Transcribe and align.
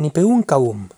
Ni 0.00 0.10
un 0.24 0.42
kabum. 0.44 0.88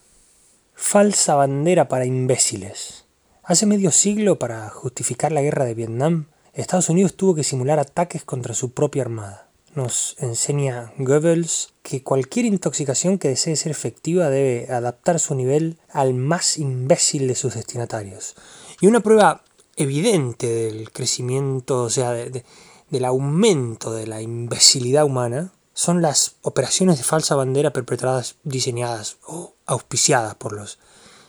Falsa 0.77 1.35
bandera 1.35 1.89
para 1.89 2.07
imbéciles. 2.07 3.05
Hace 3.43 3.67
medio 3.67 3.91
siglo, 3.91 4.39
para 4.39 4.69
justificar 4.71 5.33
la 5.33 5.43
guerra 5.43 5.65
de 5.65 5.75
Vietnam, 5.75 6.27
Estados 6.53 6.89
Unidos 6.89 7.17
tuvo 7.17 7.35
que 7.35 7.43
simular 7.43 7.81
ataques 7.81 8.23
contra 8.25 8.55
su 8.55 8.71
propia 8.71 9.03
armada. 9.03 9.49
Nos 9.75 10.15
enseña 10.21 10.93
Goebbels 10.99 11.75
que 11.83 12.05
cualquier 12.05 12.47
intoxicación 12.47 13.19
que 13.19 13.27
desee 13.27 13.57
ser 13.57 13.73
efectiva 13.73 14.31
debe 14.31 14.73
adaptar 14.73 15.19
su 15.19 15.35
nivel 15.35 15.79
al 15.91 16.15
más 16.15 16.57
imbécil 16.57 17.27
de 17.27 17.35
sus 17.35 17.57
destinatarios. 17.57 18.37
Y 18.81 18.87
una 18.87 19.01
prueba 19.01 19.43
evidente 19.75 20.47
del 20.47 20.93
crecimiento, 20.93 21.83
o 21.83 21.91
sea, 21.91 22.13
del 22.13 23.05
aumento 23.05 23.93
de 23.93 24.07
la 24.07 24.23
imbecilidad 24.23 25.05
humana, 25.07 25.51
son 25.75 26.03
las 26.03 26.37
operaciones 26.43 26.99
de 26.99 27.05
falsa 27.05 27.35
bandera 27.35 27.73
perpetradas, 27.73 28.37
diseñadas 28.45 29.17
o 29.27 29.55
auspiciadas 29.67 30.35
por 30.35 30.53
los 30.53 30.79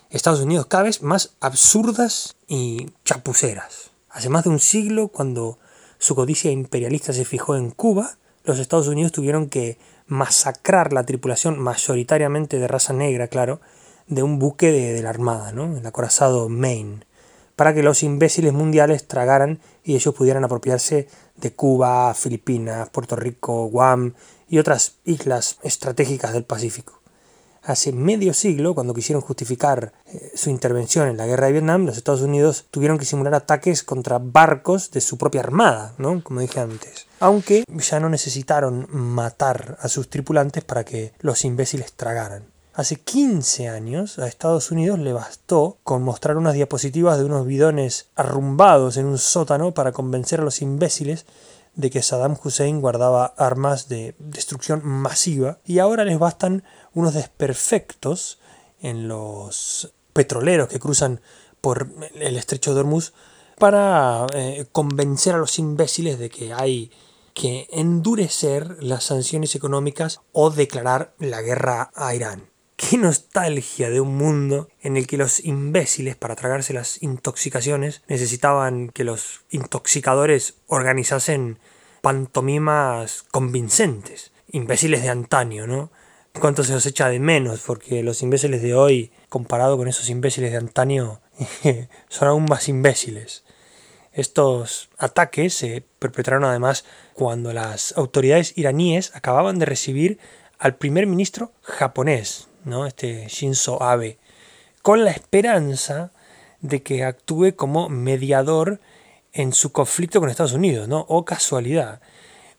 Estados 0.10 0.42
Unidos, 0.42 0.68
cada 0.68 0.84
vez 0.84 1.02
más 1.02 1.32
absurdas 1.40 2.36
y 2.48 2.92
chapuceras. 3.04 3.92
Hace 4.10 4.30
más 4.30 4.44
de 4.44 4.52
un 4.52 4.60
siglo, 4.60 5.08
cuando 5.08 5.58
su 5.98 6.16
codicia 6.16 6.52
imperialista 6.52 7.14
se 7.14 7.26
fijó 7.26 7.56
en 7.56 7.72
Cuba, 7.72 8.18
los 8.44 8.60
Estados 8.60 8.88
Unidos 8.88 9.12
tuvieron 9.12 9.50
que 9.50 9.80
masacrar 10.06 10.94
la 10.94 11.06
tripulación, 11.06 11.58
mayoritariamente 11.58 12.60
de 12.60 12.68
raza 12.68 12.94
negra, 12.94 13.28
claro, 13.28 13.62
de 14.08 14.22
un 14.22 14.38
buque 14.38 14.72
de, 14.72 15.02
la 15.02 15.10
Armada, 15.10 15.52
¿no? 15.52 15.78
el 15.78 15.86
acorazado 15.86 16.50
Maine, 16.50 17.06
para 17.56 17.74
que 17.74 17.84
los 17.84 18.04
imbéciles 18.04 18.54
mundiales 18.54 19.08
tragaran 19.08 19.60
y 19.84 19.96
ellos 19.96 20.14
pudieran 20.14 20.44
apropiarse 20.44 21.08
de 21.36 21.54
Cuba, 21.54 22.14
Filipinas, 22.14 22.90
Puerto 22.90 23.16
Rico, 23.16 23.66
Guam 23.68 24.14
y 24.48 24.60
otras 24.60 24.96
islas 25.06 25.58
estratégicas 25.64 26.34
del 26.34 26.46
Pacífico. 26.46 27.04
Hace 27.64 27.94
medio 27.94 28.34
siglo, 28.34 28.76
cuando 28.76 28.94
quisieron 28.94 29.22
justificar 29.22 29.94
eh, 30.06 30.34
su 30.36 30.50
intervención 30.50 31.08
en 31.08 31.16
la 31.16 31.26
guerra 31.26 31.46
de 31.48 31.54
Vietnam, 31.54 31.86
los 31.86 31.96
Estados 31.96 32.22
Unidos 32.22 32.66
tuvieron 32.72 32.98
que 32.98 33.06
simular 33.06 33.34
ataques 33.36 33.84
contra 33.84 34.20
barcos 34.20 34.92
de 34.92 35.00
su 35.00 35.18
propia 35.18 35.40
armada, 35.42 35.94
¿no? 35.98 36.22
como 36.24 36.42
dije 36.42 36.60
antes. 36.60 37.08
Aunque 37.22 37.64
ya 37.70 38.02
no 38.02 38.10
necesitaron 38.10 38.88
matar 38.92 39.78
a 39.80 39.88
sus 39.88 40.10
tripulantes 40.10 40.66
para 40.66 40.84
que 40.84 41.14
los 41.20 41.46
imbéciles 41.46 41.94
tragaran. 41.94 42.53
Hace 42.76 42.96
15 42.96 43.70
años 43.70 44.18
a 44.18 44.28
Estados 44.28 44.72
Unidos 44.72 44.98
le 44.98 45.14
bastó 45.14 45.78
con 45.84 46.02
mostrar 46.02 46.38
unas 46.38 46.56
diapositivas 46.56 47.20
de 47.20 47.26
unos 47.26 47.46
bidones 47.46 48.10
arrumbados 48.16 48.98
en 48.98 49.06
un 49.06 49.20
sótano 49.20 49.76
para 49.76 49.92
convencer 49.92 50.40
a 50.40 50.44
los 50.44 50.60
imbéciles 50.64 51.28
de 51.76 51.92
que 51.92 52.02
Saddam 52.02 52.36
Hussein 52.44 52.82
guardaba 52.82 53.26
armas 53.38 53.90
de 53.90 54.16
destrucción 54.18 54.82
masiva 54.84 55.60
y 55.64 55.78
ahora 55.78 56.04
les 56.04 56.18
bastan 56.18 56.64
unos 56.96 57.14
desperfectos 57.14 58.40
en 58.82 59.08
los 59.08 59.94
petroleros 60.14 60.68
que 60.68 60.80
cruzan 60.80 61.22
por 61.62 61.90
el 62.16 62.38
estrecho 62.38 62.74
de 62.74 62.80
Hormuz 62.80 63.14
para 63.60 64.26
eh, 64.34 64.66
convencer 64.72 65.36
a 65.36 65.38
los 65.38 65.60
imbéciles 65.60 66.18
de 66.18 66.32
que 66.32 66.54
hay 66.54 66.92
que 67.36 67.68
endurecer 67.72 68.84
las 68.84 69.04
sanciones 69.04 69.54
económicas 69.54 70.22
o 70.32 70.50
declarar 70.50 71.14
la 71.20 71.44
guerra 71.44 71.92
a 71.94 72.16
Irán. 72.16 72.53
Qué 72.76 72.98
nostalgia 72.98 73.92
de 73.92 74.02
un 74.02 74.18
mundo 74.18 74.68
en 74.82 74.98
el 74.98 75.06
que 75.06 75.18
los 75.18 75.44
imbéciles, 75.46 76.16
para 76.16 76.36
tragarse 76.36 76.74
las 76.74 77.02
intoxicaciones, 77.04 78.02
necesitaban 78.08 78.90
que 78.90 79.04
los 79.04 79.42
intoxicadores 79.52 80.56
organizasen 80.66 81.60
pantomimas 82.02 83.24
convincentes. 83.32 84.32
Imbéciles 84.48 85.04
de 85.04 85.10
antaño, 85.10 85.68
¿no? 85.68 85.92
Cuánto 86.40 86.64
se 86.64 86.74
los 86.74 86.86
echa 86.88 87.10
de 87.10 87.20
menos, 87.20 87.62
porque 87.62 88.02
los 88.02 88.24
imbéciles 88.24 88.64
de 88.64 88.74
hoy, 88.74 89.12
comparado 89.30 89.78
con 89.78 89.88
esos 89.88 90.10
imbéciles 90.10 90.52
de 90.52 90.58
antaño, 90.58 91.22
son 92.10 92.28
aún 92.28 92.46
más 92.46 92.68
imbéciles. 92.70 93.44
Estos 94.12 94.90
ataques 94.98 95.54
se 95.54 95.86
perpetraron 96.00 96.44
además 96.44 96.86
cuando 97.14 97.54
las 97.54 97.94
autoridades 97.98 98.58
iraníes 98.58 99.16
acababan 99.16 99.60
de 99.60 99.66
recibir 99.66 100.20
al 100.58 100.76
primer 100.76 101.08
ministro 101.08 101.52
japonés, 101.62 102.48
¿no? 102.66 102.86
este 102.86 103.28
Shinzo 103.28 103.82
Abe, 103.82 104.18
con 104.82 105.04
la 105.04 105.12
esperanza 105.12 106.12
de 106.62 106.82
que 106.82 107.04
actúe 107.04 107.56
como 107.56 107.90
mediador 107.90 108.80
en 109.34 109.54
su 109.54 109.72
conflicto 109.72 110.20
con 110.20 110.30
Estados 110.30 110.54
Unidos, 110.54 110.88
¿no? 110.88 111.06
O 111.10 111.26
casualidad. 111.26 112.02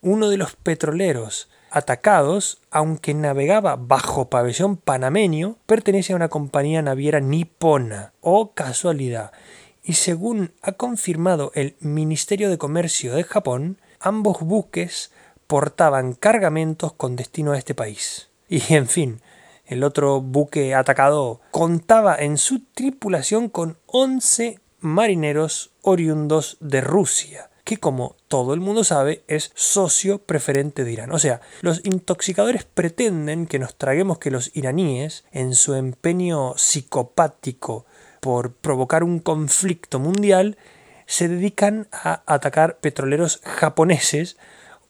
Uno 0.03 0.29
de 0.29 0.37
los 0.37 0.57
petroleros 0.57 1.49
atacados, 1.71 2.59
aunque 2.71 3.15
navegaba 3.15 3.77
bajo 3.77 4.29
pabellón 4.29 4.77
panameño, 4.77 5.57
pertenece 5.67 6.13
a 6.13 6.17
una 6.17 6.29
compañía 6.29 6.83
naviera 6.83 7.21
nipona. 7.21 8.13
O 8.21 8.53
casualidad. 8.53 9.33
Y 9.83 9.95
según 9.95 10.53
ha 10.63 10.73
confirmado 10.73 11.51
el 11.55 11.77
Ministerio 11.81 12.49
de 12.49 12.59
Comercio 12.59 13.15
de 13.15 13.25
Japón, 13.25 13.79
ambos 14.01 14.41
buques 14.41 15.13
portaban 15.47 16.15
cargamentos 16.15 16.93
con 16.93 17.17
destino 17.17 17.53
a 17.53 17.59
este 17.59 17.75
país. 17.75 18.29
Y 18.49 18.75
en 18.75 18.87
fin, 18.87 19.21
el 19.67 19.85
otro 19.85 20.21
buque 20.21 20.75
atacado 20.75 21.41
contaba 21.51 22.17
en 22.17 22.39
su 22.39 22.61
tripulación 22.75 23.49
con 23.49 23.79
11 23.87 24.61
marineros 24.81 25.73
oriundos 25.83 26.59
de 26.61 26.81
Rusia, 26.81 27.51
que 27.65 27.79
como 27.79 28.17
todo 28.29 28.53
el 28.53 28.61
mundo 28.61 28.85
sabe 28.85 29.25
es 29.27 29.53
socio 29.55 30.19
preferente 30.19 30.85
de 30.85 30.93
Irán. 30.93 31.13
O 31.13 31.19
sea, 31.19 31.41
los 31.63 31.81
intoxicadores 31.85 32.65
pretenden 32.65 33.47
que 33.47 33.59
nos 33.59 33.77
traguemos 33.77 34.19
que 34.19 34.31
los 34.31 34.51
iraníes, 34.55 35.25
en 35.33 35.55
su 35.55 35.75
empeño 35.75 36.57
psicopático 36.57 37.87
por 38.21 38.53
provocar 38.53 39.03
un 39.03 39.19
conflicto 39.19 39.99
mundial, 39.99 40.59
se 41.07 41.29
dedican 41.29 41.89
a 41.93 42.23
atacar 42.27 42.79
petroleros 42.79 43.41
japoneses 43.45 44.37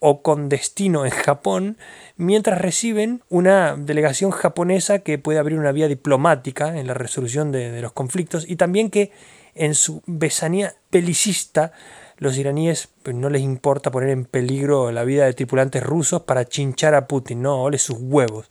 o 0.07 0.21
con 0.21 0.49
destino 0.49 1.03
en 1.03 1.11
Japón, 1.11 1.77
mientras 2.15 2.61
reciben 2.61 3.23
una 3.27 3.75
delegación 3.75 4.29
japonesa 4.29 4.99
que 4.99 5.17
puede 5.17 5.39
abrir 5.39 5.57
una 5.57 5.71
vía 5.71 5.87
diplomática 5.87 6.77
en 6.77 6.85
la 6.85 6.93
resolución 6.93 7.51
de, 7.51 7.81
los 7.81 7.91
conflictos 7.91 8.47
y 8.47 8.55
también 8.55 8.91
que 8.91 9.11
en 9.55 9.73
su 9.73 10.03
besanía 10.05 10.75
pelicista 10.91 11.71
los 12.17 12.37
iraníes 12.37 12.87
pues, 13.01 13.15
no 13.15 13.31
les 13.31 13.41
importa 13.41 13.89
poner 13.89 14.09
en 14.09 14.25
peligro 14.25 14.91
la 14.91 15.03
vida 15.05 15.25
de 15.25 15.33
tripulantes 15.33 15.81
rusos 15.81 16.21
para 16.21 16.45
chinchar 16.45 16.93
a 16.93 17.07
Putin, 17.07 17.41
no, 17.41 17.63
ole 17.63 17.79
sus 17.79 17.97
huevos. 17.99 18.47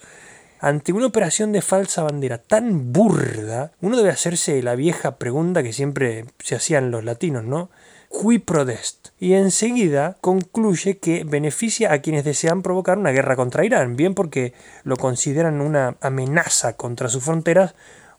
Ante 0.64 0.94
una 0.94 1.04
operación 1.04 1.52
de 1.52 1.60
falsa 1.60 2.04
bandera 2.04 2.38
tan 2.38 2.90
burda, 2.90 3.72
uno 3.82 3.98
debe 3.98 4.08
hacerse 4.08 4.62
la 4.62 4.74
vieja 4.76 5.18
pregunta 5.18 5.62
que 5.62 5.74
siempre 5.74 6.24
se 6.38 6.54
hacían 6.54 6.90
los 6.90 7.04
latinos, 7.04 7.44
¿no? 7.44 7.68
Qui 8.08 8.38
prodest. 8.38 9.08
Y 9.20 9.34
enseguida 9.34 10.16
concluye 10.22 10.96
que 10.96 11.24
beneficia 11.24 11.92
a 11.92 11.98
quienes 11.98 12.24
desean 12.24 12.62
provocar 12.62 12.96
una 12.96 13.10
guerra 13.10 13.36
contra 13.36 13.66
Irán, 13.66 13.96
bien 13.96 14.14
porque 14.14 14.54
lo 14.84 14.96
consideran 14.96 15.60
una 15.60 15.98
amenaza 16.00 16.78
contra 16.78 17.10
sus 17.10 17.24
fronteras, 17.24 17.74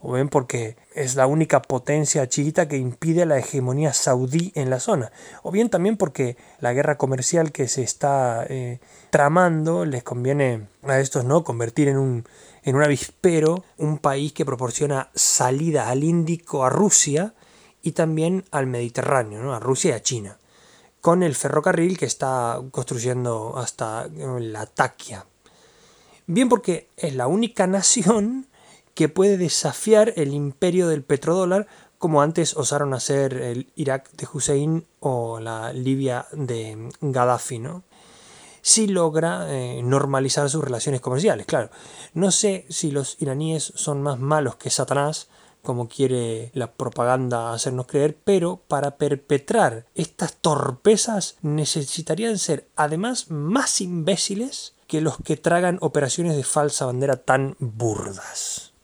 o 0.07 0.13
bien 0.13 0.29
porque 0.29 0.77
es 0.93 1.15
la 1.15 1.25
única 1.25 1.63
potencia 1.63 2.29
chiquita 2.29 2.67
que 2.67 2.77
impide 2.77 3.25
la 3.25 3.39
hegemonía 3.39 3.91
saudí 3.91 4.51
en 4.53 4.69
la 4.69 4.79
zona, 4.79 5.11
o 5.41 5.49
bien 5.49 5.71
también 5.71 5.97
porque 5.97 6.37
la 6.59 6.73
guerra 6.73 6.99
comercial 6.99 7.51
que 7.51 7.67
se 7.67 7.81
está 7.81 8.45
eh, 8.47 8.79
tramando 9.09 9.83
les 9.83 10.03
conviene 10.03 10.67
a 10.83 10.99
estos 10.99 11.25
no 11.25 11.43
convertir 11.43 11.87
en 11.87 11.97
un 11.97 12.25
en 12.61 12.75
un 12.75 12.83
avispero 12.83 13.63
un 13.77 13.97
país 13.97 14.31
que 14.31 14.45
proporciona 14.45 15.09
salida 15.15 15.89
al 15.89 16.03
Índico 16.03 16.63
a 16.65 16.69
Rusia 16.69 17.33
y 17.81 17.93
también 17.93 18.45
al 18.51 18.67
Mediterráneo, 18.67 19.41
¿no? 19.41 19.55
a 19.55 19.59
Rusia 19.59 19.91
y 19.91 19.93
a 19.93 20.03
China, 20.03 20.37
con 21.01 21.23
el 21.23 21.33
ferrocarril 21.33 21.97
que 21.97 22.05
está 22.05 22.61
construyendo 22.69 23.57
hasta 23.57 24.07
la 24.07 24.67
Taquia. 24.67 25.25
Bien 26.27 26.47
porque 26.47 26.89
es 26.95 27.15
la 27.15 27.25
única 27.25 27.65
nación 27.67 28.47
que 28.95 29.09
puede 29.09 29.37
desafiar 29.37 30.13
el 30.15 30.33
imperio 30.33 30.87
del 30.87 31.03
petrodólar 31.03 31.67
como 31.99 32.21
antes 32.21 32.55
osaron 32.55 32.93
hacer 32.93 33.33
el 33.33 33.71
Irak 33.75 34.11
de 34.11 34.27
Hussein 34.31 34.87
o 34.99 35.39
la 35.39 35.73
Libia 35.73 36.27
de 36.31 36.89
Gaddafi, 37.01 37.59
¿no? 37.59 37.83
Si 38.61 38.87
logra 38.87 39.47
eh, 39.49 39.81
normalizar 39.83 40.49
sus 40.49 40.63
relaciones 40.63 41.01
comerciales, 41.01 41.45
claro. 41.45 41.69
No 42.13 42.31
sé 42.31 42.65
si 42.69 42.89
los 42.89 43.21
iraníes 43.21 43.73
son 43.75 44.01
más 44.01 44.19
malos 44.19 44.55
que 44.55 44.69
Satanás, 44.69 45.27
como 45.61 45.87
quiere 45.87 46.51
la 46.53 46.71
propaganda 46.71 47.53
hacernos 47.53 47.87
creer, 47.87 48.17
pero 48.23 48.61
para 48.67 48.97
perpetrar 48.97 49.85
estas 49.93 50.33
torpezas 50.33 51.37
necesitarían 51.41 52.37
ser 52.37 52.67
además 52.75 53.29
más 53.29 53.81
imbéciles 53.81 54.73
que 54.87 55.01
los 55.01 55.17
que 55.17 55.37
tragan 55.37 55.79
operaciones 55.81 56.35
de 56.35 56.43
falsa 56.43 56.85
bandera 56.85 57.17
tan 57.17 57.55
burdas. 57.59 58.74